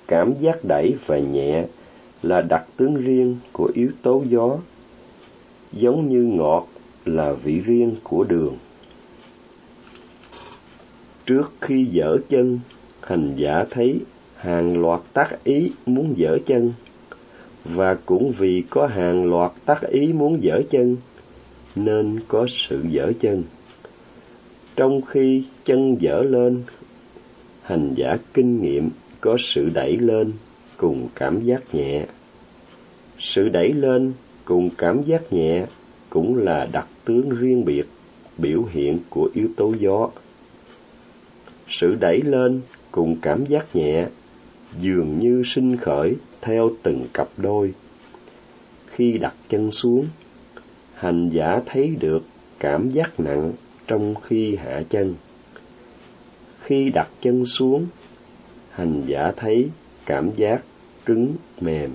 Cảm 0.08 0.34
giác 0.40 0.60
đẩy 0.64 0.96
và 1.06 1.20
nhẹ 1.20 1.66
là 2.24 2.42
đặc 2.42 2.66
tướng 2.78 2.96
riêng 2.96 3.38
của 3.52 3.72
yếu 3.74 3.92
tố 4.02 4.24
gió, 4.30 4.58
giống 5.74 6.10
như 6.10 6.24
ngọt 6.24 6.68
là 7.06 7.34
vị 7.34 7.60
riêng 7.60 7.96
của 8.04 8.24
đường. 8.24 8.58
Trước 11.26 11.54
khi 11.62 11.86
dở 11.86 12.18
chân, 12.30 12.60
hành 13.02 13.34
giả 13.36 13.66
thấy 13.70 14.00
hàng 14.36 14.82
loạt 14.82 15.02
tác 15.14 15.44
ý 15.44 15.72
muốn 15.86 16.14
dở 16.18 16.38
chân, 16.46 16.74
và 17.66 17.96
cũng 18.06 18.32
vì 18.32 18.64
có 18.70 18.88
hàng 18.88 19.30
loạt 19.30 19.52
tác 19.66 19.82
ý 19.82 20.14
muốn 20.14 20.44
dở 20.44 20.62
chân, 20.70 20.98
nên 21.76 22.20
có 22.28 22.48
sự 22.50 22.84
dở 22.90 23.12
chân. 23.20 23.44
Trong 24.76 25.02
khi 25.02 25.44
chân 25.66 26.02
dở 26.02 26.24
lên 26.30 26.64
hành 27.62 27.94
giả 27.96 28.18
kinh 28.34 28.62
nghiệm 28.62 28.90
có 29.22 29.38
sự 29.40 29.70
đẩy 29.74 29.98
lên 29.98 30.32
cùng 30.78 31.08
cảm 31.16 31.46
giác 31.46 31.76
nhẹ. 31.76 32.06
Sự 33.20 33.50
đẩy 33.50 33.74
lên 33.74 34.14
cùng 34.46 34.70
cảm 34.78 35.02
giác 35.04 35.34
nhẹ 35.34 35.66
cũng 36.10 36.38
là 36.38 36.68
đặc 36.72 36.88
tướng 37.06 37.30
riêng 37.30 37.66
biệt 37.66 37.86
biểu 38.38 38.64
hiện 38.64 39.00
của 39.10 39.30
yếu 39.34 39.48
tố 39.58 39.74
gió. 39.80 40.10
Sự 41.68 41.96
đẩy 41.96 42.22
lên 42.22 42.62
cùng 42.92 43.16
cảm 43.22 43.46
giác 43.46 43.76
nhẹ 43.76 44.08
dường 44.80 45.20
như 45.20 45.44
sinh 45.46 45.78
khởi 45.78 46.16
theo 46.46 46.70
từng 46.84 47.08
cặp 47.14 47.28
đôi 47.38 47.74
khi 48.88 49.18
đặt 49.18 49.34
chân 49.50 49.72
xuống 49.72 50.08
hành 50.96 51.30
giả 51.30 51.62
thấy 51.66 51.96
được 52.00 52.24
cảm 52.60 52.90
giác 52.90 53.20
nặng 53.20 53.54
trong 53.88 54.16
khi 54.16 54.56
hạ 54.56 54.84
chân. 54.90 55.16
Khi 56.60 56.90
đặt 56.90 57.10
chân 57.22 57.46
xuống, 57.46 57.88
hành 58.70 59.04
giả 59.08 59.32
thấy 59.38 59.70
cảm 60.06 60.32
giác 60.36 60.64
cứng 61.06 61.36
mềm. 61.62 61.92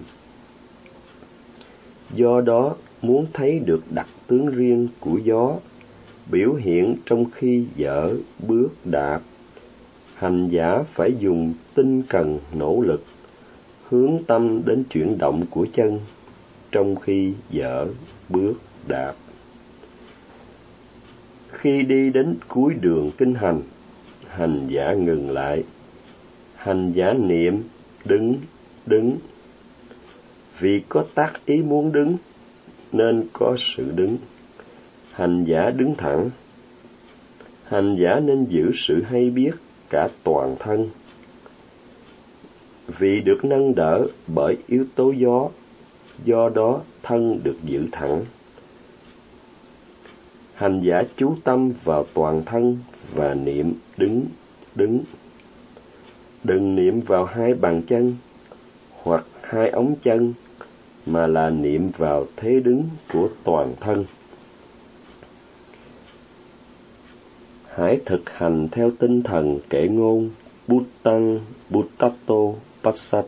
Do 2.14 2.40
đó, 2.40 2.76
muốn 3.02 3.26
thấy 3.32 3.58
được 3.58 3.82
đặc 3.90 4.08
tướng 4.26 4.46
riêng 4.46 4.88
của 5.00 5.18
gió, 5.24 5.56
biểu 6.30 6.54
hiện 6.54 6.96
trong 7.06 7.24
khi 7.30 7.64
dở 7.76 8.16
bước 8.48 8.68
đạp, 8.84 9.20
hành 10.14 10.48
giả 10.48 10.78
phải 10.94 11.10
dùng 11.18 11.54
tinh 11.74 12.02
cần 12.02 12.38
nỗ 12.54 12.80
lực, 12.80 13.04
hướng 13.90 14.24
tâm 14.26 14.62
đến 14.66 14.84
chuyển 14.90 15.18
động 15.18 15.46
của 15.50 15.66
chân 15.72 16.00
trong 16.72 16.96
khi 16.96 17.32
dở 17.50 17.86
bước 18.28 18.54
đạp. 18.88 19.14
Khi 21.50 21.82
đi 21.82 22.10
đến 22.10 22.34
cuối 22.48 22.74
đường 22.74 23.10
kinh 23.18 23.34
hành, 23.34 23.62
hành 24.28 24.68
giả 24.68 24.92
ngừng 24.92 25.30
lại. 25.30 25.64
Hành 26.54 26.92
giả 26.92 27.12
niệm, 27.12 27.62
đứng, 28.04 28.34
đứng. 28.86 29.16
Vì 30.58 30.82
có 30.88 31.04
tác 31.14 31.46
ý 31.46 31.62
muốn 31.62 31.92
đứng, 31.92 32.16
nên 32.92 33.24
có 33.32 33.56
sự 33.58 33.92
đứng. 33.94 34.16
Hành 35.12 35.44
giả 35.44 35.70
đứng 35.70 35.94
thẳng. 35.94 36.30
Hành 37.64 37.96
giả 38.00 38.20
nên 38.20 38.44
giữ 38.44 38.70
sự 38.74 39.02
hay 39.02 39.30
biết 39.30 39.52
cả 39.90 40.08
toàn 40.24 40.56
thân. 40.58 40.88
Vì 42.98 43.20
được 43.20 43.44
nâng 43.44 43.74
đỡ 43.74 44.06
bởi 44.26 44.56
yếu 44.66 44.84
tố 44.94 45.10
gió, 45.10 45.48
do 46.24 46.48
đó 46.48 46.80
thân 47.02 47.40
được 47.42 47.56
giữ 47.64 47.86
thẳng. 47.92 48.24
Hành 50.54 50.82
giả 50.84 51.02
chú 51.16 51.34
tâm 51.44 51.72
vào 51.84 52.06
toàn 52.14 52.44
thân 52.44 52.78
và 53.14 53.34
niệm 53.34 53.74
đứng 53.96 54.24
đứng. 54.74 55.00
Đừng 56.44 56.76
niệm 56.76 57.00
vào 57.00 57.24
hai 57.24 57.54
bàn 57.54 57.82
chân 57.82 58.16
hoặc 59.02 59.24
hai 59.42 59.70
ống 59.70 59.94
chân 60.02 60.32
mà 61.06 61.26
là 61.26 61.50
niệm 61.50 61.90
vào 61.96 62.26
thế 62.36 62.60
đứng 62.60 62.84
của 63.12 63.28
toàn 63.44 63.74
thân. 63.80 64.04
Hãy 67.74 68.00
thực 68.06 68.30
hành 68.30 68.68
theo 68.68 68.90
tinh 68.98 69.22
thần 69.22 69.58
kệ 69.70 69.88
ngôn 69.88 70.30
Bhutan 72.82 73.24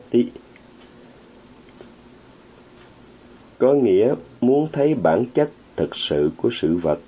có 3.57 3.73
nghĩa 3.73 4.15
muốn 4.41 4.67
thấy 4.71 4.93
bản 4.93 5.25
chất 5.33 5.49
thực 5.75 5.95
sự 5.95 6.31
của 6.37 6.49
sự 6.53 6.77
vật, 6.77 6.99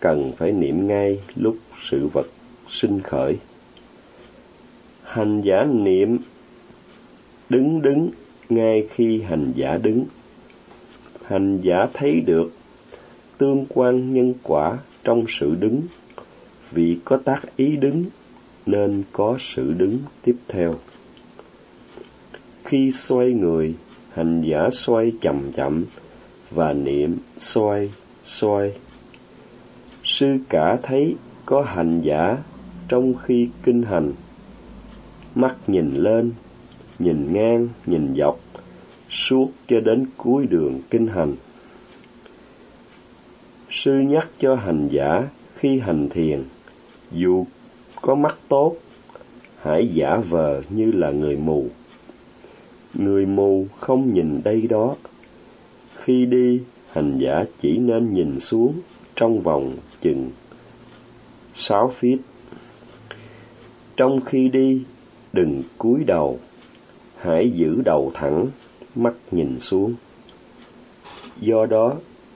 cần 0.00 0.32
phải 0.36 0.52
niệm 0.52 0.86
ngay 0.86 1.20
lúc 1.36 1.56
sự 1.88 2.06
vật 2.06 2.26
sinh 2.70 3.00
khởi. 3.02 3.36
Hành 5.02 5.42
giả 5.42 5.64
niệm, 5.64 6.18
đứng 7.48 7.82
đứng 7.82 8.10
ngay 8.48 8.86
khi 8.90 9.22
hành 9.22 9.52
giả 9.56 9.76
đứng. 9.76 10.04
Hành 11.24 11.60
giả 11.62 11.86
thấy 11.94 12.20
được 12.20 12.52
tương 13.38 13.66
quan 13.68 14.14
nhân 14.14 14.34
quả 14.42 14.78
trong 15.04 15.24
sự 15.28 15.54
đứng. 15.54 15.82
Vì 16.70 16.98
có 17.04 17.16
tác 17.16 17.56
ý 17.56 17.76
đứng, 17.76 18.04
nên 18.66 19.02
có 19.12 19.36
sự 19.40 19.72
đứng 19.72 19.98
tiếp 20.22 20.36
theo 20.48 20.74
khi 22.64 22.92
xoay 22.92 23.32
người, 23.32 23.74
hành 24.12 24.42
giả 24.42 24.70
xoay 24.72 25.12
chậm 25.20 25.52
chậm 25.52 25.84
và 26.50 26.72
niệm 26.72 27.18
xoay 27.38 27.90
xoay. 28.24 28.72
Sư 30.04 30.38
cả 30.48 30.78
thấy 30.82 31.14
có 31.46 31.62
hành 31.62 32.00
giả 32.00 32.36
trong 32.88 33.14
khi 33.22 33.48
kinh 33.62 33.82
hành. 33.82 34.12
Mắt 35.34 35.56
nhìn 35.66 35.94
lên, 35.94 36.32
nhìn 36.98 37.32
ngang, 37.32 37.68
nhìn 37.86 38.14
dọc, 38.16 38.40
suốt 39.10 39.50
cho 39.68 39.80
đến 39.80 40.06
cuối 40.16 40.46
đường 40.46 40.80
kinh 40.90 41.06
hành. 41.06 41.34
Sư 43.70 44.00
nhắc 44.00 44.28
cho 44.38 44.54
hành 44.54 44.88
giả 44.88 45.28
khi 45.56 45.78
hành 45.78 46.08
thiền, 46.08 46.44
dù 47.12 47.46
có 48.00 48.14
mắt 48.14 48.36
tốt, 48.48 48.76
hãy 49.62 49.88
giả 49.94 50.16
vờ 50.16 50.62
như 50.70 50.92
là 50.92 51.10
người 51.10 51.36
mù 51.36 51.68
người 52.94 53.26
mù 53.26 53.66
không 53.76 54.14
nhìn 54.14 54.40
đây 54.44 54.66
đó. 54.66 54.96
Khi 55.96 56.26
đi, 56.26 56.60
hành 56.90 57.18
giả 57.18 57.44
chỉ 57.60 57.78
nên 57.78 58.14
nhìn 58.14 58.40
xuống 58.40 58.72
trong 59.16 59.40
vòng 59.40 59.76
chừng 60.00 60.30
sáu 61.54 61.92
feet. 62.00 62.16
Trong 63.96 64.20
khi 64.20 64.48
đi, 64.48 64.82
đừng 65.32 65.62
cúi 65.78 66.04
đầu, 66.04 66.38
hãy 67.16 67.50
giữ 67.50 67.82
đầu 67.84 68.10
thẳng, 68.14 68.46
mắt 68.94 69.14
nhìn 69.30 69.60
xuống. 69.60 69.94
Do 71.40 71.66
đó, 71.66 71.94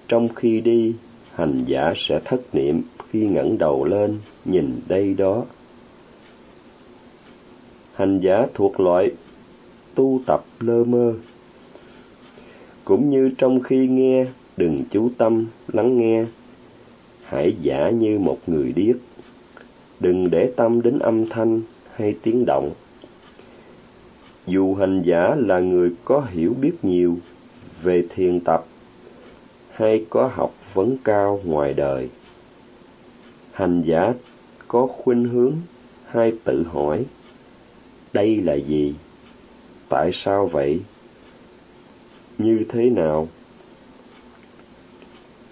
trong 0.08 0.28
khi 0.28 0.60
đi, 0.60 0.94
hành 1.34 1.64
giả 1.66 1.92
sẽ 1.96 2.20
thất 2.24 2.54
niệm 2.54 2.82
khi 3.10 3.26
ngẩng 3.26 3.58
đầu 3.58 3.84
lên 3.84 4.18
nhìn 4.44 4.80
đây 4.88 5.14
đó. 5.14 5.44
Hành 7.94 8.20
giả 8.20 8.46
thuộc 8.54 8.80
loại 8.80 9.10
tu 9.98 10.20
tập 10.26 10.44
lơ 10.60 10.84
mơ. 10.84 11.14
Cũng 12.84 13.10
như 13.10 13.30
trong 13.38 13.60
khi 13.60 13.86
nghe, 13.88 14.26
đừng 14.56 14.82
chú 14.90 15.10
tâm 15.18 15.46
lắng 15.68 15.98
nghe. 15.98 16.24
Hãy 17.24 17.56
giả 17.62 17.90
như 17.90 18.18
một 18.18 18.38
người 18.46 18.72
điếc. 18.72 18.96
Đừng 20.00 20.30
để 20.30 20.52
tâm 20.56 20.82
đến 20.82 20.98
âm 20.98 21.28
thanh 21.28 21.60
hay 21.94 22.14
tiếng 22.22 22.44
động. 22.46 22.70
Dù 24.46 24.74
hành 24.74 25.02
giả 25.02 25.34
là 25.38 25.60
người 25.60 25.90
có 26.04 26.26
hiểu 26.30 26.54
biết 26.60 26.72
nhiều 26.82 27.18
về 27.82 28.04
thiền 28.14 28.40
tập 28.40 28.64
hay 29.70 30.04
có 30.10 30.30
học 30.32 30.54
vấn 30.74 30.96
cao 31.04 31.40
ngoài 31.44 31.74
đời, 31.74 32.08
hành 33.52 33.82
giả 33.82 34.12
có 34.68 34.86
khuynh 34.86 35.24
hướng 35.24 35.52
hay 36.06 36.32
tự 36.44 36.62
hỏi 36.62 37.04
đây 38.12 38.36
là 38.36 38.54
gì? 38.54 38.94
Tại 39.88 40.10
sao 40.12 40.46
vậy? 40.46 40.80
Như 42.38 42.64
thế 42.68 42.90
nào? 42.90 43.28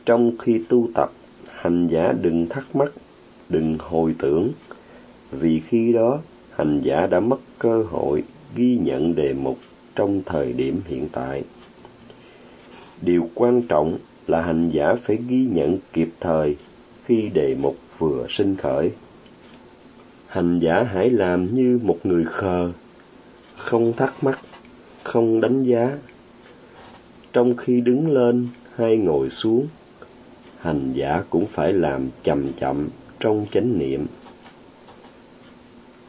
Trong 0.07 0.33
khi 0.39 0.61
tu 0.69 0.89
tập, 0.95 1.13
hành 1.47 1.89
giả 1.89 2.13
đừng 2.21 2.47
thắc 2.49 2.77
mắc, 2.77 2.93
đừng 3.49 3.77
hồi 3.79 4.15
tưởng. 4.19 4.53
Vì 5.31 5.61
khi 5.61 5.93
đó, 5.93 6.19
hành 6.57 6.81
giả 6.81 7.07
đã 7.07 7.21
mất 7.21 7.39
cơ 7.59 7.83
hội 7.83 8.23
ghi 8.57 8.79
nhận 8.79 9.15
đề 9.15 9.35
mục 9.35 9.59
trong 9.95 10.23
thời 10.27 10.53
điểm 10.53 10.81
hiện 10.87 11.09
tại. 11.13 11.43
Điều 13.03 13.29
quan 13.35 13.63
trọng 13.63 13.99
là 14.27 14.43
hành 14.43 14.71
giả 14.71 14.95
phải 15.03 15.19
ghi 15.29 15.45
nhận 15.45 15.79
kịp 15.93 16.09
thời 16.21 16.57
khi 17.05 17.29
đề 17.35 17.55
mục 17.55 17.77
vừa 17.99 18.27
sinh 18.29 18.57
khởi. 18.57 18.91
Hành 20.27 20.61
giả 20.61 20.83
hãy 20.93 21.11
làm 21.11 21.55
như 21.55 21.81
một 21.83 21.99
người 22.05 22.25
khờ 22.25 22.73
không 23.57 23.93
thắc 23.93 24.25
mắc, 24.25 24.39
không 25.03 25.41
đánh 25.41 25.65
giá. 25.65 25.99
Trong 27.33 27.57
khi 27.57 27.81
đứng 27.81 28.11
lên 28.11 28.49
hay 28.75 28.97
ngồi 28.97 29.31
xuống, 29.31 29.67
hành 30.59 30.93
giả 30.93 31.23
cũng 31.31 31.47
phải 31.47 31.73
làm 31.73 32.09
chậm 32.23 32.53
chậm 32.53 32.89
trong 33.21 33.47
chánh 33.53 33.79
niệm. 33.79 34.07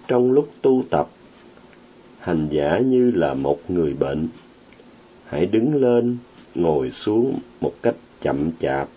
Trong 0.08 0.32
lúc 0.32 0.50
tu 0.62 0.84
tập, 0.90 1.10
hành 2.20 2.48
giả 2.52 2.80
như 2.80 3.12
là 3.12 3.34
một 3.34 3.60
người 3.68 3.94
bệnh. 3.94 4.28
Hãy 5.26 5.46
đứng 5.46 5.76
lên, 5.76 6.18
ngồi 6.56 6.92
xuống 6.92 7.40
một 7.62 7.74
cách 7.82 7.96
chậm 8.22 8.52
chạp. 8.60 8.88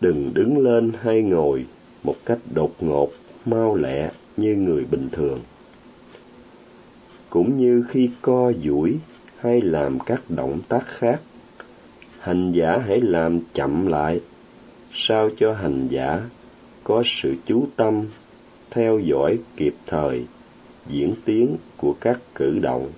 Đừng 0.00 0.30
đứng 0.34 0.58
lên 0.58 0.92
hay 1.02 1.22
ngồi 1.22 1.66
một 2.04 2.16
cách 2.24 2.38
đột 2.54 2.72
ngột, 2.80 3.08
mau 3.44 3.74
lẹ 3.74 4.10
như 4.36 4.54
người 4.54 4.84
bình 4.90 5.08
thường 5.12 5.40
cũng 7.32 7.56
như 7.56 7.84
khi 7.88 8.10
co 8.22 8.52
duỗi 8.64 8.98
hay 9.38 9.60
làm 9.60 9.98
các 9.98 10.22
động 10.28 10.60
tác 10.68 10.86
khác. 10.86 11.20
Hành 12.18 12.52
giả 12.52 12.78
hãy 12.86 13.00
làm 13.00 13.40
chậm 13.54 13.86
lại, 13.86 14.20
sao 14.92 15.30
cho 15.38 15.52
hành 15.52 15.88
giả 15.88 16.20
có 16.84 17.02
sự 17.06 17.34
chú 17.46 17.66
tâm 17.76 18.06
theo 18.70 18.98
dõi 18.98 19.38
kịp 19.56 19.74
thời 19.86 20.24
diễn 20.88 21.14
tiến 21.24 21.56
của 21.76 21.94
các 22.00 22.20
cử 22.34 22.58
động 22.58 22.90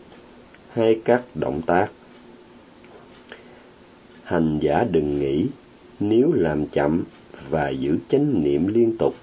hay 0.72 1.00
các 1.04 1.22
động 1.34 1.62
tác. 1.66 1.90
Hành 4.22 4.58
giả 4.58 4.84
đừng 4.90 5.18
nghĩ 5.18 5.46
nếu 6.00 6.32
làm 6.32 6.66
chậm 6.66 7.04
và 7.50 7.68
giữ 7.68 7.98
chánh 8.08 8.42
niệm 8.42 8.66
liên 8.66 8.96
tục 8.98 9.14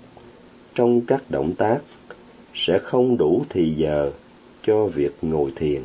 trong 0.75 1.01
các 1.01 1.23
động 1.29 1.53
tác 1.57 1.77
sẽ 2.53 2.79
không 2.79 3.17
đủ 3.17 3.43
thì 3.49 3.73
giờ 3.77 4.11
cho 4.63 4.85
việc 4.85 5.15
ngồi 5.21 5.51
thiền. 5.55 5.81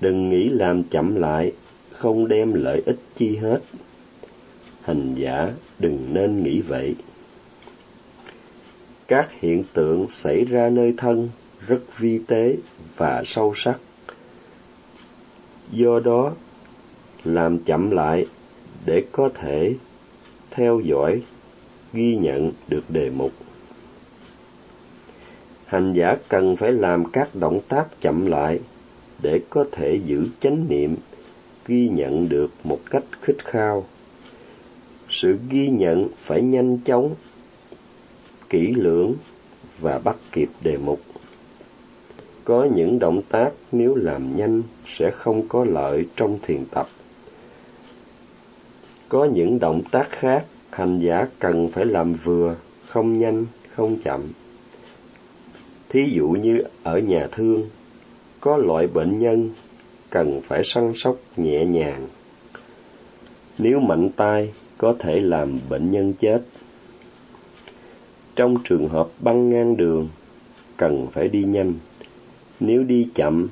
Đừng 0.00 0.30
nghĩ 0.30 0.48
làm 0.48 0.84
chậm 0.84 1.14
lại, 1.14 1.52
không 1.90 2.28
đem 2.28 2.52
lợi 2.54 2.82
ích 2.86 2.98
chi 3.16 3.36
hết. 3.36 3.60
Hành 4.82 5.14
giả 5.14 5.52
đừng 5.78 6.06
nên 6.12 6.42
nghĩ 6.42 6.60
vậy. 6.60 6.94
Các 9.08 9.40
hiện 9.40 9.64
tượng 9.72 10.08
xảy 10.08 10.44
ra 10.44 10.70
nơi 10.70 10.94
thân 10.96 11.28
rất 11.66 11.98
vi 11.98 12.18
tế 12.26 12.56
và 12.96 13.22
sâu 13.26 13.52
sắc. 13.56 13.78
Do 15.72 16.00
đó, 16.00 16.34
làm 17.24 17.58
chậm 17.58 17.90
lại 17.90 18.26
để 18.84 19.04
có 19.12 19.30
thể 19.34 19.74
theo 20.50 20.80
dõi, 20.80 21.22
ghi 21.92 22.16
nhận 22.16 22.52
được 22.68 22.90
đề 22.90 23.10
mục 23.10 23.32
hành 25.66 25.92
giả 25.92 26.16
cần 26.28 26.56
phải 26.56 26.72
làm 26.72 27.04
các 27.04 27.28
động 27.34 27.60
tác 27.68 28.00
chậm 28.00 28.26
lại 28.26 28.60
để 29.22 29.40
có 29.50 29.64
thể 29.72 30.00
giữ 30.06 30.26
chánh 30.40 30.68
niệm, 30.68 30.96
ghi 31.66 31.88
nhận 31.88 32.28
được 32.28 32.50
một 32.64 32.78
cách 32.90 33.04
khích 33.20 33.44
khao. 33.44 33.84
Sự 35.08 35.38
ghi 35.50 35.68
nhận 35.68 36.08
phải 36.18 36.42
nhanh 36.42 36.78
chóng, 36.84 37.14
kỹ 38.50 38.74
lưỡng 38.76 39.14
và 39.80 39.98
bắt 39.98 40.16
kịp 40.32 40.48
đề 40.60 40.76
mục. 40.76 41.00
Có 42.44 42.68
những 42.74 42.98
động 42.98 43.22
tác 43.28 43.50
nếu 43.72 43.94
làm 43.94 44.36
nhanh 44.36 44.62
sẽ 44.86 45.10
không 45.10 45.48
có 45.48 45.64
lợi 45.64 46.06
trong 46.16 46.38
thiền 46.42 46.64
tập. 46.70 46.88
Có 49.08 49.24
những 49.24 49.58
động 49.58 49.82
tác 49.90 50.10
khác, 50.10 50.44
hành 50.70 51.00
giả 51.00 51.26
cần 51.38 51.70
phải 51.72 51.84
làm 51.84 52.14
vừa, 52.14 52.56
không 52.86 53.18
nhanh, 53.18 53.46
không 53.74 53.96
chậm 54.04 54.20
thí 55.88 56.04
dụ 56.10 56.28
như 56.28 56.62
ở 56.82 56.98
nhà 56.98 57.28
thương 57.32 57.68
có 58.40 58.56
loại 58.56 58.86
bệnh 58.86 59.18
nhân 59.18 59.50
cần 60.10 60.40
phải 60.44 60.64
săn 60.64 60.92
sóc 60.96 61.16
nhẹ 61.36 61.64
nhàng 61.64 62.06
nếu 63.58 63.80
mạnh 63.80 64.10
tay 64.16 64.52
có 64.78 64.94
thể 64.98 65.20
làm 65.20 65.60
bệnh 65.68 65.90
nhân 65.90 66.12
chết 66.20 66.42
trong 68.36 68.56
trường 68.64 68.88
hợp 68.88 69.08
băng 69.20 69.50
ngang 69.50 69.76
đường 69.76 70.08
cần 70.76 71.06
phải 71.12 71.28
đi 71.28 71.44
nhanh. 71.44 71.74
Nếu 72.60 72.82
đi 72.82 73.08
chậm, 73.14 73.48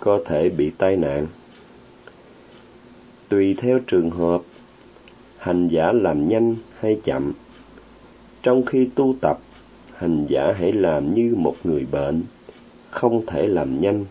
có 0.00 0.20
thể 0.26 0.48
bị 0.48 0.70
tai 0.78 0.96
nạn. 0.96 1.26
Tùy 3.28 3.54
theo 3.58 3.78
trường 3.86 4.10
hợp, 4.10 4.42
hành 5.38 5.68
giả 5.68 5.92
làm 5.92 6.28
nhanh 6.28 6.56
hay 6.80 7.00
chậm. 7.04 7.32
Trong 8.42 8.64
khi 8.64 8.88
tu 8.94 9.14
tập, 9.20 9.38
hành 9.96 10.26
giả 10.28 10.52
hãy 10.58 10.72
làm 10.72 11.14
như 11.14 11.34
một 11.36 11.56
người 11.64 11.86
bệnh, 11.92 12.22
không 12.90 13.26
thể 13.26 13.46
làm 13.46 13.80
nhanh. 13.80 14.04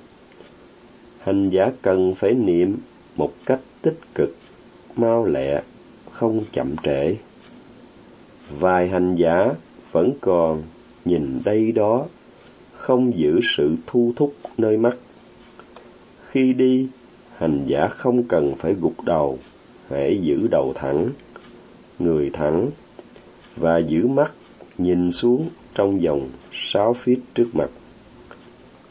Hành 1.19 1.50
giả 1.50 1.72
cần 1.82 2.15
phải 2.15 2.34
niệm 2.34 2.78
một 3.15 3.34
cách 3.46 3.60
tích 3.82 4.00
cực, 4.15 4.36
mau 4.96 5.26
lẹ, 5.26 5.62
không 6.12 6.43
chậm 6.52 6.76
trễ. 6.84 7.15
Vài 8.60 8.89
hành 8.89 9.15
giả 9.15 9.50
vẫn 9.91 10.12
còn 10.22 10.63
nhìn 11.06 11.41
đây 11.46 11.72
đó, 11.72 12.06
không 12.74 13.17
giữ 13.17 13.39
sự 13.43 13.76
thu 13.88 14.13
thúc 14.15 14.34
nơi 14.58 14.78
mắt. 14.78 14.98
Khi 16.30 16.54
đi, 16.54 16.88
hành 17.38 17.63
giả 17.67 17.88
không 17.88 18.24
cần 18.24 18.56
phải 18.56 18.74
gục 18.74 19.04
đầu, 19.04 19.39
hãy 19.89 20.19
giữ 20.22 20.48
đầu 20.52 20.74
thẳng, 20.76 21.10
người 22.00 22.30
thẳng, 22.34 22.69
và 23.56 23.78
giữ 23.78 24.08
mắt 24.08 24.32
nhìn 24.78 25.12
xuống 25.12 25.50
trong 25.76 26.00
vòng 26.00 26.30
sáu 26.52 26.96
feet 27.04 27.18
trước 27.36 27.50
mặt. 27.54 27.70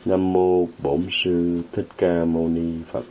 Nam 0.05 0.33
mô 0.33 0.68
Bổn 0.83 1.03
sư 1.11 1.62
Thích 1.73 1.88
Ca 1.97 2.25
Mâu 2.25 2.49
Ni 2.49 2.73
Phật. 2.92 3.05